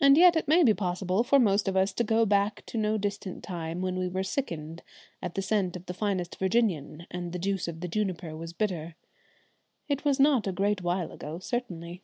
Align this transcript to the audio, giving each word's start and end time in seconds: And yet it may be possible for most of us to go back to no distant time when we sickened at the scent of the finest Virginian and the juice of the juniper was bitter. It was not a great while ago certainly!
And 0.00 0.16
yet 0.16 0.34
it 0.34 0.48
may 0.48 0.62
be 0.62 0.72
possible 0.72 1.22
for 1.22 1.38
most 1.38 1.68
of 1.68 1.76
us 1.76 1.92
to 1.92 2.04
go 2.04 2.24
back 2.24 2.64
to 2.64 2.78
no 2.78 2.96
distant 2.96 3.44
time 3.44 3.82
when 3.82 3.98
we 3.98 4.22
sickened 4.22 4.82
at 5.20 5.34
the 5.34 5.42
scent 5.42 5.76
of 5.76 5.84
the 5.84 5.92
finest 5.92 6.38
Virginian 6.38 7.06
and 7.10 7.32
the 7.34 7.38
juice 7.38 7.68
of 7.68 7.80
the 7.82 7.88
juniper 7.88 8.34
was 8.34 8.54
bitter. 8.54 8.96
It 9.90 10.06
was 10.06 10.18
not 10.18 10.46
a 10.46 10.52
great 10.52 10.80
while 10.80 11.12
ago 11.12 11.38
certainly! 11.38 12.02